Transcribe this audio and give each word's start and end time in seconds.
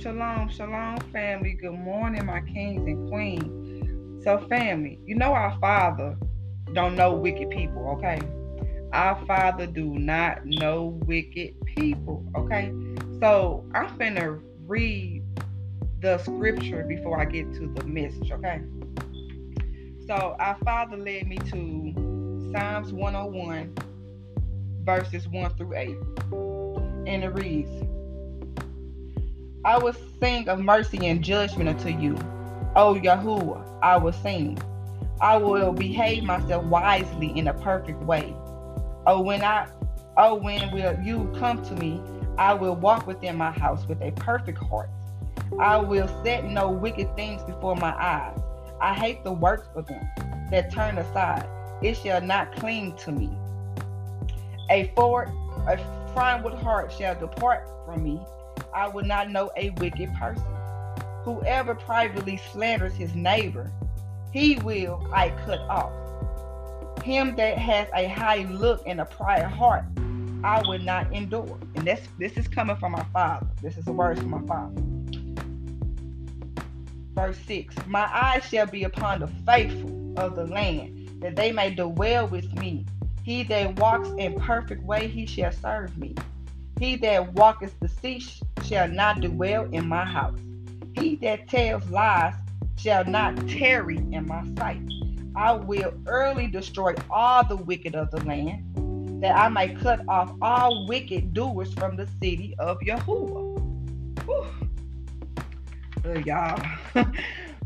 shalom, 0.00 0.48
shalom, 0.48 0.96
family. 1.12 1.54
Good 1.54 1.72
morning, 1.72 2.24
my 2.26 2.40
kings 2.42 2.86
and 2.86 3.08
queens. 3.10 4.22
So, 4.22 4.38
family, 4.48 5.00
you 5.04 5.16
know 5.16 5.32
our 5.32 5.58
Father 5.58 6.16
don't 6.72 6.94
know 6.94 7.14
wicked 7.14 7.50
people, 7.50 7.88
okay? 7.96 8.20
Our 8.92 9.20
Father 9.26 9.66
do 9.66 9.86
not 9.98 10.46
know 10.46 11.00
wicked 11.06 11.54
people, 11.66 12.24
okay? 12.36 12.72
So, 13.18 13.64
I'm 13.74 13.88
finna 13.98 14.40
read 14.66 15.24
the 16.00 16.18
scripture 16.18 16.84
before 16.84 17.20
I 17.20 17.24
get 17.24 17.52
to 17.54 17.66
the 17.66 17.84
message, 17.84 18.30
okay? 18.30 18.60
So, 20.06 20.36
our 20.38 20.56
Father 20.64 20.96
led 20.96 21.26
me 21.26 21.38
to 21.38 22.52
Psalms 22.52 22.92
101, 22.92 23.74
verses 24.84 25.26
1 25.26 25.56
through 25.56 25.74
8. 25.74 25.96
And 27.08 27.24
it 27.24 27.34
reads, 27.34 27.68
I 29.68 29.76
will 29.76 29.92
sing 30.18 30.48
of 30.48 30.60
mercy 30.60 31.08
and 31.08 31.22
judgment 31.22 31.68
unto 31.68 31.90
you. 31.90 32.14
O 32.74 32.94
Yahuwah, 32.94 33.78
I 33.82 33.98
will 33.98 34.14
sing. 34.14 34.58
I 35.20 35.36
will 35.36 35.74
behave 35.74 36.24
myself 36.24 36.64
wisely 36.64 37.38
in 37.38 37.48
a 37.48 37.52
perfect 37.52 38.02
way. 38.04 38.34
Oh, 39.06 39.20
when 39.20 39.44
I 39.44 39.68
oh 40.16 40.36
when 40.36 40.70
will 40.70 40.98
you 41.04 41.30
come 41.38 41.62
to 41.66 41.74
me, 41.74 42.00
I 42.38 42.54
will 42.54 42.76
walk 42.76 43.06
within 43.06 43.36
my 43.36 43.50
house 43.50 43.86
with 43.86 44.00
a 44.00 44.10
perfect 44.12 44.56
heart. 44.56 44.88
I 45.60 45.76
will 45.76 46.08
set 46.24 46.46
no 46.46 46.70
wicked 46.70 47.14
things 47.14 47.42
before 47.42 47.76
my 47.76 47.92
eyes. 47.94 48.40
I 48.80 48.94
hate 48.94 49.22
the 49.22 49.32
works 49.32 49.68
of 49.74 49.86
them 49.86 50.08
that 50.50 50.72
turn 50.72 50.96
aside. 50.96 51.46
It 51.82 51.98
shall 51.98 52.22
not 52.22 52.56
cling 52.56 52.96
to 53.04 53.12
me. 53.12 53.28
A 54.70 54.90
forward, 54.96 55.28
a 55.66 55.76
froward 56.14 56.54
heart 56.54 56.90
shall 56.90 57.20
depart 57.20 57.68
from 57.84 58.02
me. 58.02 58.18
I 58.74 58.88
will 58.88 59.04
not 59.04 59.30
know 59.30 59.50
a 59.56 59.70
wicked 59.70 60.12
person. 60.14 60.44
Whoever 61.24 61.74
privately 61.74 62.40
slanders 62.52 62.94
his 62.94 63.14
neighbor, 63.14 63.70
he 64.32 64.56
will 64.56 65.06
I 65.12 65.30
cut 65.44 65.60
off. 65.68 65.92
Him 67.04 67.36
that 67.36 67.58
has 67.58 67.88
a 67.94 68.06
high 68.08 68.46
look 68.50 68.82
and 68.86 69.00
a 69.00 69.04
pride 69.04 69.44
heart, 69.44 69.84
I 70.44 70.62
will 70.66 70.78
not 70.78 71.12
endure. 71.12 71.58
And 71.74 71.86
this 71.86 72.00
this 72.18 72.36
is 72.36 72.46
coming 72.48 72.76
from 72.76 72.92
my 72.92 73.04
father. 73.12 73.46
This 73.62 73.76
is 73.76 73.84
the 73.84 73.92
words 73.92 74.20
from 74.20 74.30
my 74.30 74.42
father. 74.46 74.82
Verse 77.14 77.38
6 77.46 77.74
My 77.86 78.08
eyes 78.12 78.44
shall 78.44 78.66
be 78.66 78.84
upon 78.84 79.20
the 79.20 79.28
faithful 79.44 80.14
of 80.16 80.36
the 80.36 80.46
land, 80.46 81.20
that 81.20 81.36
they 81.36 81.52
may 81.52 81.74
dwell 81.74 82.28
with 82.28 82.52
me. 82.54 82.86
He 83.22 83.42
that 83.44 83.78
walks 83.78 84.08
in 84.18 84.38
perfect 84.40 84.82
way, 84.84 85.08
he 85.08 85.26
shall 85.26 85.52
serve 85.52 85.96
me. 85.98 86.14
He 86.78 86.96
that 86.96 87.32
walketh 87.34 87.78
deceit 87.80 88.22
shall 88.68 88.88
not 88.88 89.20
dwell 89.20 89.64
in 89.72 89.88
my 89.88 90.04
house. 90.04 90.38
He 90.94 91.16
that 91.16 91.48
tells 91.48 91.88
lies 91.90 92.34
shall 92.76 93.04
not 93.04 93.36
tarry 93.48 93.96
in 93.96 94.26
my 94.26 94.44
sight. 94.58 94.82
I 95.34 95.52
will 95.52 95.94
early 96.06 96.48
destroy 96.48 96.94
all 97.10 97.44
the 97.44 97.56
wicked 97.56 97.94
of 97.94 98.10
the 98.10 98.22
land, 98.24 99.22
that 99.22 99.36
I 99.36 99.48
may 99.48 99.74
cut 99.74 100.00
off 100.08 100.32
all 100.42 100.86
wicked 100.86 101.32
doers 101.32 101.72
from 101.74 101.96
the 101.96 102.06
city 102.20 102.54
of 102.58 102.78
Yahuwah. 102.80 103.56
Look, 106.04 106.26
y'all. 106.26 106.60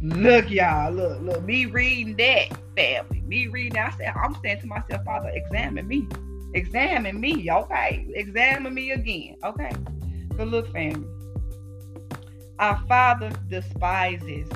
look, 0.02 0.50
y'all. 0.50 0.92
Look, 0.92 1.22
look. 1.22 1.42
Me 1.44 1.66
reading 1.66 2.16
that, 2.16 2.48
family. 2.76 3.22
Me 3.22 3.46
reading 3.48 3.74
that. 3.74 3.94
I 3.94 3.96
said, 3.96 4.14
I'm 4.16 4.36
saying 4.42 4.60
to 4.60 4.66
myself, 4.66 5.04
Father, 5.04 5.30
examine 5.34 5.86
me. 5.86 6.06
Examine 6.54 7.20
me, 7.20 7.50
okay? 7.50 8.06
Examine 8.14 8.74
me 8.74 8.90
again, 8.92 9.36
okay? 9.44 9.72
So 10.36 10.44
look, 10.44 10.72
family. 10.72 11.06
Our 12.58 12.80
Father 12.86 13.30
despises. 13.48 14.48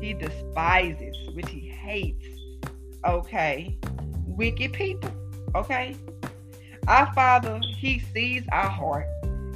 He 0.00 0.12
despises, 0.12 1.16
which 1.34 1.48
he 1.48 1.60
hates, 1.60 2.26
okay? 3.04 3.78
Wicked 4.26 4.72
people, 4.72 5.10
okay? 5.54 5.96
Our 6.88 7.12
Father, 7.14 7.60
He 7.78 8.00
sees 8.12 8.44
our 8.52 8.68
heart. 8.68 9.06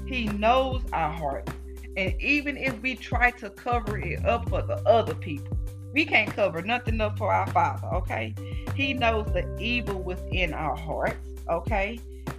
He 0.06 0.26
knows 0.26 0.82
our 0.92 1.12
heart. 1.12 1.50
And 1.96 2.20
even 2.22 2.56
if 2.56 2.80
we 2.80 2.94
try 2.94 3.30
to 3.32 3.50
cover 3.50 3.98
it 3.98 4.24
up 4.24 4.48
for 4.48 4.62
the 4.62 4.76
other 4.88 5.14
people, 5.14 5.58
we 5.92 6.04
can't 6.04 6.32
cover 6.34 6.62
nothing 6.62 7.00
up 7.00 7.18
for 7.18 7.32
our 7.32 7.46
Father, 7.48 7.88
okay? 7.88 8.34
He 8.74 8.94
knows 8.94 9.26
the 9.32 9.54
evil 9.58 10.00
within 10.00 10.54
our 10.54 10.76
hearts 10.76 11.28
okay? 11.48 11.98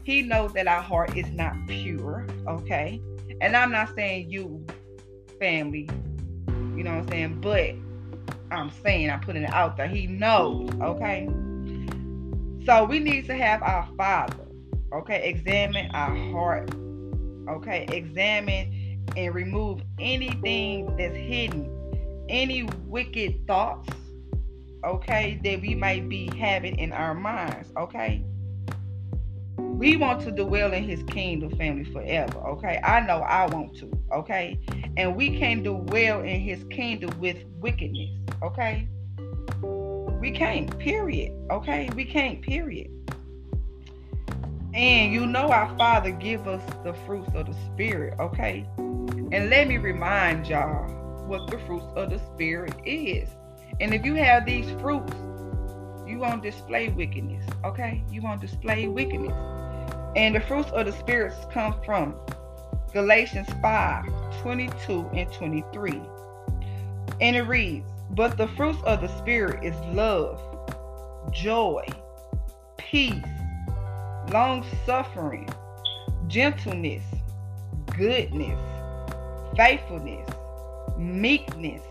He 0.09 0.23
knows 0.23 0.53
that 0.53 0.67
our 0.67 0.81
heart 0.81 1.15
is 1.15 1.29
not 1.33 1.53
pure, 1.67 2.25
okay? 2.47 2.99
And 3.41 3.55
I'm 3.55 3.71
not 3.71 3.93
saying 3.93 4.31
you, 4.31 4.65
family, 5.39 5.87
you 6.47 6.83
know 6.83 6.95
what 6.95 7.03
I'm 7.03 7.07
saying? 7.09 7.41
But 7.41 7.75
I'm 8.49 8.71
saying, 8.81 9.11
I'm 9.11 9.19
putting 9.19 9.43
it 9.43 9.53
out 9.53 9.77
there. 9.77 9.87
He 9.87 10.07
knows, 10.07 10.71
okay? 10.81 11.29
So 12.65 12.85
we 12.85 12.97
need 12.97 13.27
to 13.27 13.35
have 13.35 13.61
our 13.61 13.87
Father, 13.97 14.47
okay? 14.95 15.29
Examine 15.29 15.91
our 15.93 16.15
heart, 16.31 16.71
okay? 17.47 17.85
Examine 17.91 19.05
and 19.15 19.35
remove 19.35 19.83
anything 19.99 20.87
that's 20.97 21.15
hidden, 21.15 22.25
any 22.29 22.63
wicked 22.87 23.45
thoughts, 23.45 23.87
okay, 24.83 25.39
that 25.43 25.61
we 25.61 25.75
might 25.75 26.09
be 26.09 26.35
having 26.35 26.79
in 26.79 26.93
our 26.93 27.13
minds, 27.13 27.71
okay? 27.77 28.25
We 29.79 29.95
want 29.95 30.19
to 30.19 30.29
dwell 30.29 30.73
in 30.73 30.83
his 30.83 31.01
kingdom 31.03 31.49
family 31.55 31.85
forever 31.85 32.37
okay? 32.39 32.81
I 32.83 32.99
know 32.99 33.19
i 33.19 33.45
want 33.45 33.77
to 33.77 33.89
okay? 34.11 34.59
And 34.97 35.15
we 35.15 35.39
can't 35.39 35.63
dwell 35.63 36.19
in 36.19 36.41
his 36.41 36.61
kingdom 36.65 37.17
with 37.17 37.37
wickedness 37.61 38.09
okay? 38.43 38.89
We 40.19 40.31
can't 40.31 40.77
period 40.79 41.31
okay? 41.49 41.89
We 41.95 42.03
can't 42.03 42.41
period. 42.41 42.91
And 44.73 45.13
you 45.13 45.25
know 45.25 45.47
our 45.47 45.73
father 45.77 46.11
give 46.11 46.45
us 46.45 46.61
the 46.83 46.93
fruits 47.05 47.31
of 47.33 47.47
the 47.47 47.55
spirit 47.73 48.19
okay? 48.19 48.65
And 48.77 49.49
let 49.49 49.69
me 49.69 49.77
remind 49.77 50.47
y'all 50.47 50.89
what 51.25 51.49
the 51.49 51.57
fruits 51.59 51.87
of 51.95 52.09
the 52.09 52.19
spirit 52.35 52.73
is. 52.85 53.29
And 53.79 53.93
if 53.93 54.03
you 54.03 54.15
have 54.15 54.45
these 54.45 54.69
fruits 54.81 55.13
you 56.05 56.17
won't 56.17 56.43
display 56.43 56.89
wickedness 56.89 57.45
okay? 57.63 58.03
You 58.11 58.21
won't 58.21 58.41
display 58.41 58.89
wickedness 58.89 59.31
and 60.15 60.35
the 60.35 60.39
fruits 60.39 60.69
of 60.71 60.85
the 60.85 60.91
spirits 60.91 61.35
come 61.51 61.75
from 61.85 62.15
Galatians 62.93 63.47
5 63.61 64.05
22 64.41 65.09
and 65.13 65.31
23. 65.33 66.01
And 67.21 67.35
it 67.35 67.41
reads, 67.43 67.85
But 68.11 68.37
the 68.37 68.47
fruits 68.47 68.79
of 68.83 69.01
the 69.01 69.07
Spirit 69.17 69.63
is 69.63 69.75
love, 69.93 70.41
joy, 71.31 71.85
peace, 72.77 73.23
long 74.31 74.65
suffering, 74.85 75.49
gentleness, 76.27 77.03
goodness, 77.97 78.59
faithfulness, 79.55 80.29
meekness, 80.97 81.81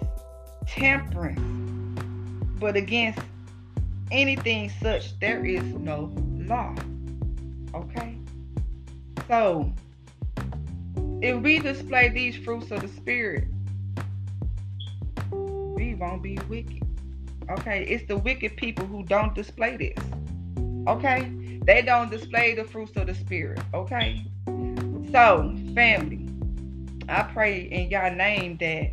temperance. 0.67 1.41
But 2.59 2.77
against 2.77 3.21
anything 4.11 4.71
such 4.81 5.19
there 5.21 5.45
is 5.45 5.63
no 5.63 6.11
law. 6.39 6.75
Okay? 7.75 8.19
So, 9.27 9.73
if 11.21 11.41
we 11.43 11.59
display 11.59 12.09
these 12.09 12.37
fruits 12.37 12.71
of 12.71 12.81
the 12.83 12.89
Spirit, 12.89 13.49
we 15.31 15.95
won't 15.95 16.23
be 16.23 16.39
wicked. 16.49 16.83
Okay? 17.51 17.85
It's 17.85 18.07
the 18.07 18.17
wicked 18.17 18.57
people 18.57 18.87
who 18.87 19.03
don't 19.05 19.35
display 19.35 19.77
this. 19.77 19.99
Okay? 20.89 21.31
They 21.65 21.83
don't 21.83 22.11
display 22.11 22.55
the 22.55 22.65
fruits 22.65 22.97
of 22.97 23.09
the 23.09 23.15
Spirit. 23.15 23.61
Okay? 23.75 24.25
So, 25.13 25.55
family, 25.75 26.29
I 27.09 27.23
pray 27.25 27.61
in 27.63 27.91
y'all 27.91 28.15
name 28.15 28.57
that 28.59 28.93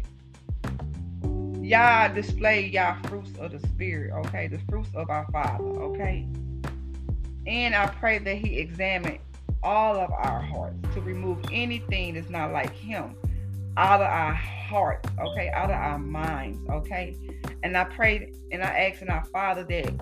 y'all 1.62 2.14
display 2.14 2.68
y'all 2.68 2.98
fruits 3.08 3.32
of 3.40 3.52
the 3.52 3.68
Spirit. 3.68 4.12
Okay? 4.26 4.48
The 4.48 4.60
fruits 4.70 4.90
of 4.96 5.10
our 5.10 5.26
Father. 5.32 5.64
Okay? 5.64 6.28
And 7.48 7.76
I 7.76 7.88
pray 7.88 8.18
that 8.20 8.38
He 8.38 8.58
examine 8.58 9.20
all 9.64 9.96
of 9.96 10.12
our 10.12 10.42
hearts 10.42 10.78
to 10.94 11.02
remove 11.02 11.40
anything 11.52 12.14
that's 12.16 12.30
not 12.30 12.52
like 12.52 12.74
Him 12.74 13.16
out 13.78 14.02
of 14.02 14.08
our 14.08 14.34
hearts, 14.34 15.10
okay, 15.20 15.50
out 15.50 15.66
of 15.66 15.76
our 15.76 16.00
minds, 16.00 16.60
okay. 16.70 17.16
And 17.64 17.76
I 17.76 17.84
pray 17.84 18.32
and 18.52 18.64
I 18.64 18.68
ask 18.68 19.02
in 19.02 19.10
our 19.10 19.26
Father 19.26 19.64
that 19.64 19.94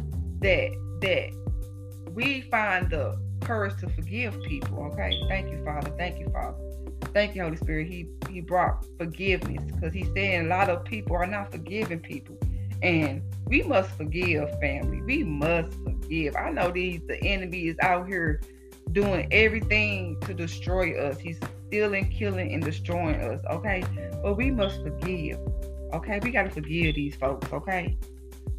that 0.41 0.71
that 1.01 2.11
we 2.13 2.41
find 2.41 2.89
the 2.89 3.17
courage 3.41 3.79
to 3.79 3.89
forgive 3.89 4.39
people, 4.43 4.83
okay. 4.91 5.19
Thank 5.27 5.49
you, 5.49 5.63
Father. 5.63 5.91
Thank 5.97 6.19
you, 6.19 6.29
Father. 6.29 6.57
Thank 7.13 7.35
you, 7.35 7.43
Holy 7.43 7.57
Spirit. 7.57 7.87
He 7.87 8.07
He 8.29 8.41
brought 8.41 8.85
forgiveness 8.97 9.63
because 9.71 9.93
He's 9.93 10.11
saying 10.13 10.45
a 10.45 10.49
lot 10.49 10.69
of 10.69 10.83
people 10.83 11.15
are 11.15 11.25
not 11.25 11.51
forgiving 11.51 11.99
people, 11.99 12.37
and 12.81 13.21
we 13.47 13.61
must 13.63 13.89
forgive, 13.91 14.49
family. 14.59 15.01
We 15.01 15.23
must 15.23 15.73
forgive. 15.83 16.35
I 16.35 16.49
know 16.49 16.71
these 16.71 17.01
the 17.07 17.21
enemy 17.23 17.67
is 17.67 17.77
out 17.81 18.07
here 18.07 18.41
doing 18.91 19.27
everything 19.31 20.19
to 20.21 20.33
destroy 20.33 20.99
us. 20.99 21.19
He's 21.19 21.39
stealing, 21.67 22.09
killing, 22.09 22.53
and 22.53 22.63
destroying 22.63 23.15
us. 23.15 23.41
Okay, 23.49 23.83
but 24.21 24.35
we 24.35 24.51
must 24.51 24.81
forgive. 24.81 25.39
Okay, 25.93 26.19
we 26.23 26.31
gotta 26.31 26.49
forgive 26.49 26.95
these 26.95 27.15
folks. 27.15 27.51
Okay, 27.51 27.97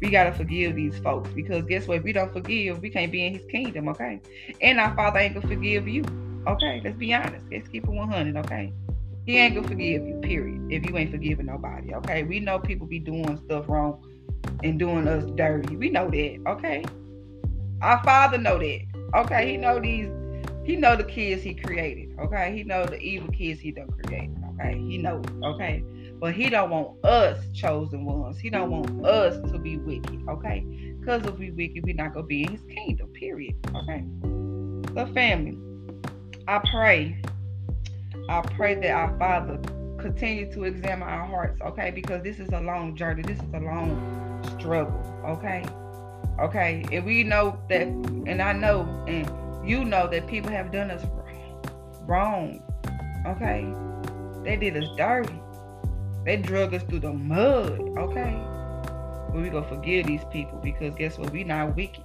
we 0.01 0.09
gotta 0.09 0.33
forgive 0.33 0.75
these 0.75 0.97
folks 0.99 1.29
because 1.31 1.63
guess 1.65 1.87
what? 1.87 1.97
If 1.97 2.03
we 2.03 2.13
don't 2.13 2.31
forgive, 2.31 2.81
we 2.81 2.89
can't 2.89 3.11
be 3.11 3.25
in 3.25 3.35
His 3.35 3.45
kingdom. 3.45 3.89
Okay, 3.89 4.21
and 4.61 4.79
our 4.79 4.95
Father 4.95 5.19
ain't 5.19 5.33
gonna 5.33 5.47
forgive 5.47 5.87
you. 5.87 6.03
Okay, 6.47 6.81
let's 6.83 6.97
be 6.97 7.13
honest. 7.13 7.45
Let's 7.51 7.67
keep 7.67 7.85
it 7.85 7.89
100. 7.89 8.37
Okay. 8.37 8.71
He 9.25 9.37
ain't 9.39 9.55
gonna 9.55 9.67
forgive 9.67 10.05
you, 10.05 10.19
period. 10.21 10.71
If 10.71 10.87
you 10.87 10.95
ain't 10.97 11.09
forgiving 11.09 11.47
nobody, 11.47 11.95
okay? 11.95 12.21
We 12.21 12.39
know 12.39 12.59
people 12.59 12.85
be 12.85 12.99
doing 12.99 13.37
stuff 13.37 13.67
wrong 13.67 14.05
and 14.63 14.79
doing 14.79 15.07
us 15.07 15.25
dirty. 15.35 15.75
We 15.75 15.89
know 15.89 16.09
that, 16.09 16.39
okay? 16.47 16.83
Our 17.81 18.01
father 18.03 18.37
know 18.37 18.57
that. 18.57 18.81
Okay, 19.15 19.51
he 19.51 19.57
know 19.57 19.79
these 19.79 20.09
he 20.65 20.75
know 20.75 20.95
the 20.95 21.03
kids 21.03 21.43
he 21.43 21.53
created. 21.53 22.17
Okay, 22.19 22.55
he 22.55 22.63
know 22.63 22.85
the 22.85 22.99
evil 22.99 23.31
kids 23.31 23.59
he 23.59 23.71
done 23.71 23.87
created. 24.03 24.35
Okay, 24.53 24.77
he 24.79 24.97
know. 24.97 25.21
Okay, 25.43 25.83
but 26.19 26.33
he 26.33 26.49
don't 26.49 26.71
want 26.71 27.05
us 27.05 27.39
chosen 27.53 28.03
ones. 28.03 28.39
He 28.39 28.49
don't 28.49 28.71
want 28.71 29.05
us 29.05 29.39
to 29.51 29.59
be 29.59 29.77
wicked. 29.77 30.21
Okay, 30.27 30.65
because 30.99 31.23
if 31.25 31.37
we 31.37 31.51
wicked, 31.51 31.85
we 31.85 31.93
not 31.93 32.13
gonna 32.13 32.25
be 32.25 32.43
in 32.43 32.51
his 32.51 32.63
kingdom. 32.63 33.09
Period. 33.09 33.55
Okay. 33.75 34.03
So 34.95 35.05
family, 35.13 35.57
I 36.47 36.59
pray. 36.71 37.21
I 38.27 38.41
pray 38.41 38.73
that 38.75 38.91
our 38.91 39.17
Father 39.19 39.59
continue 39.99 40.51
to 40.53 40.63
examine 40.63 41.07
our 41.07 41.25
hearts. 41.25 41.61
Okay, 41.61 41.91
because 41.91 42.23
this 42.23 42.39
is 42.39 42.49
a 42.53 42.59
long 42.61 42.95
journey. 42.95 43.21
This 43.21 43.37
is 43.37 43.53
a 43.53 43.59
long 43.59 44.24
struggle. 44.65 45.21
Okay. 45.25 45.63
Okay, 46.39 46.83
and 46.91 47.05
we 47.05 47.23
know 47.23 47.57
that, 47.69 47.83
and 47.83 48.41
I 48.41 48.51
know, 48.51 48.81
and 49.07 49.25
you 49.67 49.85
know 49.85 50.07
that 50.09 50.27
people 50.27 50.51
have 50.51 50.69
done 50.69 50.91
us 50.91 51.05
wrong. 52.01 52.61
Okay, 53.25 53.65
they 54.43 54.57
did 54.57 54.75
us 54.75 54.89
dirty. 54.97 55.39
They 56.25 56.37
drug 56.37 56.73
us 56.73 56.83
through 56.83 56.99
the 56.99 57.13
mud. 57.13 57.79
Okay, 57.97 58.37
but 59.31 59.41
we 59.41 59.49
gonna 59.49 59.67
forgive 59.69 60.07
these 60.07 60.25
people 60.25 60.59
because 60.59 60.93
guess 60.95 61.17
what? 61.17 61.31
We 61.31 61.45
not 61.45 61.73
wicked. 61.73 62.03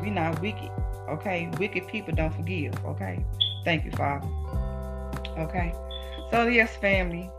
We 0.00 0.08
not 0.08 0.40
wicked. 0.40 0.70
Okay, 1.10 1.50
wicked 1.58 1.86
people 1.88 2.14
don't 2.14 2.34
forgive. 2.34 2.72
Okay, 2.86 3.22
thank 3.64 3.84
you, 3.84 3.90
Father. 3.90 4.26
Okay, 5.36 5.74
so 6.30 6.46
yes, 6.46 6.74
family. 6.76 7.30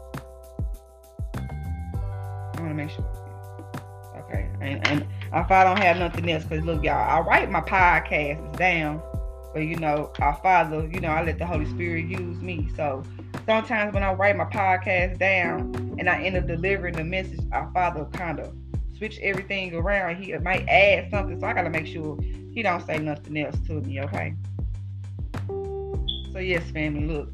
I 1.33 2.59
want 2.59 2.69
to 2.69 2.75
make 2.75 2.91
sure. 2.91 3.24
Okay, 4.35 4.49
and, 4.61 4.87
and 4.87 5.01
if 5.33 5.51
I 5.51 5.63
don't 5.63 5.79
have 5.79 5.97
nothing 5.97 6.29
else, 6.29 6.43
because 6.43 6.65
look, 6.65 6.83
y'all, 6.83 6.93
I 6.93 7.19
write 7.21 7.49
my 7.49 7.61
podcasts 7.61 8.57
down, 8.57 9.01
but 9.53 9.61
you 9.61 9.77
know, 9.77 10.11
our 10.19 10.35
Father, 10.35 10.87
you 10.91 10.99
know, 10.99 11.09
I 11.09 11.23
let 11.23 11.37
the 11.37 11.45
Holy 11.45 11.65
Spirit 11.65 12.05
use 12.05 12.41
me. 12.41 12.69
So 12.75 13.03
sometimes 13.45 13.93
when 13.93 14.03
I 14.03 14.13
write 14.13 14.35
my 14.35 14.45
podcast 14.45 15.17
down 15.17 15.95
and 15.97 16.09
I 16.09 16.21
end 16.23 16.35
up 16.35 16.47
delivering 16.47 16.95
the 16.95 17.03
message, 17.03 17.39
our 17.51 17.71
Father 17.73 18.05
kind 18.05 18.39
of 18.39 18.53
switch 18.97 19.19
everything 19.19 19.73
around. 19.73 20.21
He 20.21 20.37
might 20.37 20.67
add 20.67 21.09
something, 21.09 21.39
so 21.39 21.47
I 21.47 21.53
gotta 21.53 21.69
make 21.69 21.87
sure 21.87 22.17
he 22.51 22.61
don't 22.61 22.85
say 22.85 22.97
nothing 22.97 23.37
else 23.37 23.57
to 23.67 23.81
me. 23.81 24.01
Okay. 24.01 24.35
So 26.33 26.39
yes, 26.39 26.69
family, 26.71 27.05
look, 27.05 27.31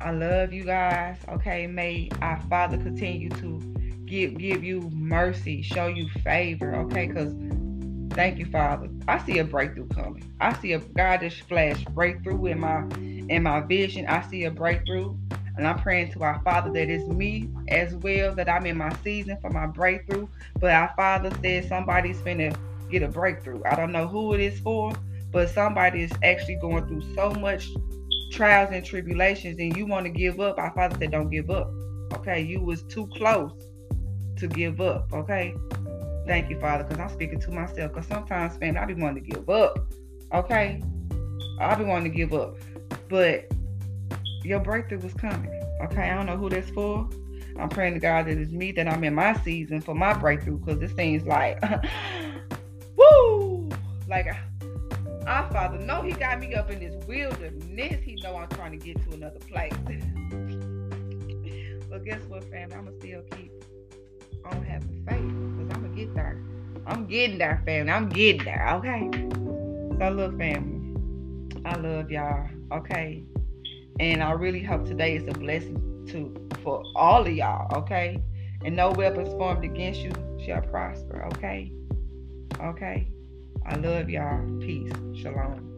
I 0.00 0.10
love 0.10 0.52
you 0.52 0.64
guys. 0.64 1.18
Okay, 1.28 1.66
may 1.66 2.08
our 2.22 2.40
Father 2.48 2.78
continue 2.78 3.28
to 3.28 3.72
give 4.12 4.36
give 4.36 4.62
you 4.62 4.82
mercy, 4.92 5.62
show 5.62 5.86
you 5.86 6.06
favor, 6.22 6.74
okay? 6.76 7.06
Because 7.06 7.34
thank 8.10 8.38
you, 8.38 8.44
Father. 8.44 8.90
I 9.08 9.18
see 9.24 9.38
a 9.38 9.44
breakthrough 9.44 9.88
coming. 9.88 10.30
I 10.38 10.52
see 10.58 10.74
a 10.74 10.78
God 10.78 11.20
just 11.20 11.40
flash 11.48 11.82
breakthrough 11.86 12.44
in 12.46 12.60
my 12.60 12.86
in 12.98 13.42
my 13.42 13.60
vision. 13.60 14.06
I 14.06 14.20
see 14.28 14.44
a 14.44 14.50
breakthrough. 14.50 15.16
And 15.56 15.66
I'm 15.66 15.78
praying 15.78 16.12
to 16.12 16.22
our 16.22 16.40
Father 16.44 16.70
that 16.72 16.88
it's 16.88 17.06
me 17.08 17.48
as 17.68 17.94
well, 17.96 18.34
that 18.34 18.48
I'm 18.48 18.64
in 18.64 18.76
my 18.76 18.94
season 19.02 19.36
for 19.42 19.50
my 19.50 19.66
breakthrough. 19.66 20.26
But 20.58 20.72
our 20.72 20.92
Father 20.96 21.30
said 21.42 21.68
somebody's 21.68 22.18
gonna 22.20 22.52
get 22.90 23.02
a 23.02 23.08
breakthrough. 23.08 23.62
I 23.64 23.76
don't 23.76 23.92
know 23.92 24.06
who 24.06 24.34
it 24.34 24.40
is 24.40 24.60
for, 24.60 24.92
but 25.30 25.48
somebody 25.48 26.02
is 26.02 26.12
actually 26.22 26.56
going 26.56 26.86
through 26.86 27.14
so 27.14 27.30
much 27.30 27.68
trials 28.30 28.70
and 28.72 28.84
tribulations 28.84 29.58
and 29.58 29.74
you 29.76 29.86
want 29.86 30.04
to 30.04 30.10
give 30.10 30.38
up. 30.38 30.58
Our 30.58 30.72
Father 30.74 30.96
said, 30.98 31.12
Don't 31.12 31.30
give 31.30 31.50
up. 31.50 31.70
Okay, 32.14 32.42
you 32.42 32.60
was 32.60 32.82
too 32.84 33.06
close 33.16 33.52
to 34.42 34.48
give 34.48 34.80
up. 34.80 35.12
Okay. 35.12 35.54
Thank 36.26 36.50
you, 36.50 36.60
Father, 36.60 36.84
because 36.84 37.00
I'm 37.00 37.08
speaking 37.08 37.40
to 37.40 37.50
myself. 37.50 37.92
Because 37.92 38.06
sometimes, 38.06 38.58
man, 38.60 38.76
I 38.76 38.84
be 38.84 38.94
wanting 38.94 39.24
to 39.24 39.30
give 39.30 39.48
up. 39.48 39.78
Okay. 40.34 40.82
I 41.60 41.74
be 41.76 41.84
wanting 41.84 42.10
to 42.10 42.16
give 42.16 42.34
up. 42.34 42.56
But 43.08 43.50
your 44.42 44.60
breakthrough 44.60 44.98
was 44.98 45.14
coming. 45.14 45.50
Okay. 45.84 46.10
I 46.10 46.16
don't 46.16 46.26
know 46.26 46.36
who 46.36 46.48
that's 46.48 46.70
for. 46.70 47.08
I'm 47.58 47.68
praying 47.68 47.94
to 47.94 48.00
God 48.00 48.26
that 48.26 48.38
it's 48.38 48.50
me 48.50 48.72
that 48.72 48.88
I'm 48.88 49.04
in 49.04 49.14
my 49.14 49.34
season 49.42 49.80
for 49.80 49.94
my 49.94 50.14
breakthrough 50.14 50.58
because 50.58 50.80
this 50.80 50.92
thing's 50.92 51.26
like, 51.26 51.62
woo, 52.96 53.68
like 54.08 54.26
our 55.26 55.52
Father 55.52 55.78
know 55.78 56.02
He 56.02 56.12
got 56.12 56.40
me 56.40 56.54
up 56.54 56.70
in 56.70 56.80
this 56.80 56.94
wilderness. 57.06 58.02
He 58.02 58.16
know 58.22 58.36
I'm 58.36 58.48
trying 58.48 58.72
to 58.72 58.84
get 58.84 59.00
to 59.04 59.12
another 59.12 59.38
place. 59.38 59.72
but 61.90 62.04
guess 62.04 62.22
what, 62.22 62.42
family? 62.50 62.74
I'ma 62.74 62.90
still 62.98 63.22
keep 63.36 63.51
on 64.52 64.64
having 64.64 65.04
faith 65.08 65.18
because 65.18 65.74
I'm 65.74 65.82
gonna 65.82 65.96
get 65.96 66.14
there. 66.14 66.40
I'm 66.86 67.06
getting 67.06 67.38
there, 67.38 67.62
family. 67.64 67.92
I'm 67.92 68.08
getting 68.08 68.44
there. 68.44 68.68
Okay. 68.74 69.10
So 69.98 70.10
look, 70.10 70.38
family. 70.38 70.82
I 71.64 71.76
love 71.76 72.10
y'all. 72.10 72.48
Okay. 72.72 73.22
And 74.00 74.22
I 74.22 74.32
really 74.32 74.62
hope 74.62 74.84
today 74.84 75.16
is 75.16 75.24
a 75.24 75.38
blessing 75.38 76.06
to 76.08 76.34
for 76.62 76.82
all 76.96 77.22
of 77.22 77.32
y'all. 77.32 77.74
Okay. 77.78 78.20
And 78.64 78.76
no 78.76 78.90
weapons 78.90 79.28
formed 79.30 79.64
against 79.64 80.00
you 80.00 80.12
shall 80.44 80.62
prosper. 80.62 81.24
Okay. 81.34 81.72
Okay. 82.60 83.08
I 83.66 83.76
love 83.76 84.10
y'all. 84.10 84.44
Peace. 84.60 84.92
Shalom. 85.14 85.71